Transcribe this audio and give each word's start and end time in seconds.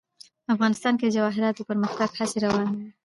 افغانستان 0.53 0.93
کې 0.97 1.05
د 1.07 1.11
جواهرات 1.17 1.53
د 1.57 1.61
پرمختګ 1.69 2.09
هڅې 2.19 2.37
روانې 2.45 2.73
دي. 2.79 2.87